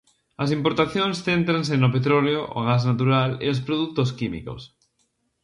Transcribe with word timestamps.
As 0.43 0.49
importacións 0.57 1.15
céntranse 1.27 1.73
no 1.77 1.93
petróleo, 1.95 2.41
o 2.59 2.59
gas 2.69 2.81
natural 2.89 3.29
e 3.45 3.47
os 3.53 3.63
produtos 3.67 4.09
químicos. 4.19 4.61